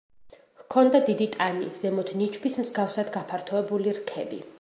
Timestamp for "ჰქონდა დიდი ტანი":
0.61-1.67